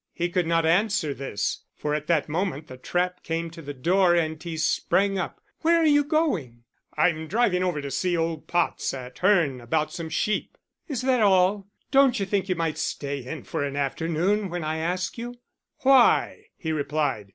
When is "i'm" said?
6.97-7.27